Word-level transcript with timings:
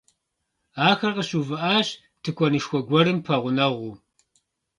Ахэр 0.89 1.11
къыщыувыӏащ 1.15 1.87
тыкуэнышхуэ 2.23 2.79
гуэрым 2.87 3.19
пэгъунэгъуу. 3.25 3.93